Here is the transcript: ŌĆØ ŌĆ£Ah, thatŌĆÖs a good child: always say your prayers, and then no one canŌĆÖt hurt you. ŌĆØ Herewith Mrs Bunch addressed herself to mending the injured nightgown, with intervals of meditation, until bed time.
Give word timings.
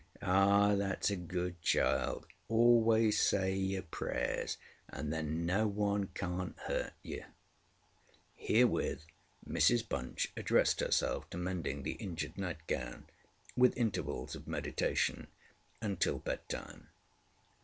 ŌĆØ 0.23 0.27
ŌĆ£Ah, 0.27 0.77
thatŌĆÖs 0.97 1.11
a 1.11 1.15
good 1.15 1.61
child: 1.61 2.25
always 2.47 3.21
say 3.21 3.53
your 3.53 3.83
prayers, 3.83 4.57
and 4.89 5.13
then 5.13 5.45
no 5.45 5.67
one 5.67 6.07
canŌĆÖt 6.07 6.57
hurt 6.61 6.93
you. 7.03 7.21
ŌĆØ 7.21 7.25
Herewith 8.33 9.03
Mrs 9.47 9.87
Bunch 9.87 10.33
addressed 10.35 10.79
herself 10.79 11.29
to 11.29 11.37
mending 11.37 11.83
the 11.83 11.91
injured 12.01 12.35
nightgown, 12.35 13.09
with 13.55 13.77
intervals 13.77 14.33
of 14.35 14.47
meditation, 14.47 15.27
until 15.83 16.17
bed 16.17 16.49
time. 16.49 16.87